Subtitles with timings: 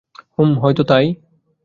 [0.37, 1.05] হুম, হয়তো তাই।